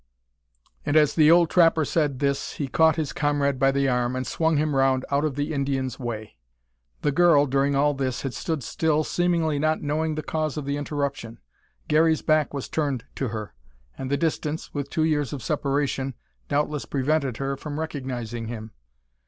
And 0.83 0.97
as 0.97 1.13
the 1.13 1.29
old 1.29 1.51
trapper 1.51 1.85
said 1.85 2.17
this 2.17 2.53
he 2.53 2.67
caught 2.67 2.95
his 2.95 3.13
comrade 3.13 3.59
by 3.59 3.71
the 3.71 3.87
arm, 3.87 4.15
and 4.15 4.25
swung 4.25 4.57
him 4.57 4.75
round 4.75 5.05
out 5.11 5.23
of 5.23 5.35
the 5.35 5.53
Indian's 5.53 5.99
way. 5.99 6.37
The 7.03 7.11
girl, 7.11 7.45
during 7.45 7.75
all 7.75 7.93
this, 7.93 8.23
had 8.23 8.33
stood 8.33 8.63
still, 8.63 9.03
seemingly 9.03 9.59
not 9.59 9.83
knowing 9.83 10.15
the 10.15 10.23
cause 10.23 10.57
of 10.57 10.65
the 10.65 10.75
interruption. 10.75 11.37
Garey's 11.87 12.23
back 12.23 12.51
was 12.51 12.67
turned 12.67 13.05
to 13.13 13.27
her, 13.27 13.53
and 13.95 14.09
the 14.09 14.17
distance, 14.17 14.73
with 14.73 14.89
two 14.89 15.03
years 15.03 15.33
of 15.33 15.43
separation, 15.43 16.15
doubtless 16.47 16.85
prevented 16.85 17.37
her 17.37 17.55
from 17.55 17.79
recognising 17.79 18.47
him. 18.47 18.71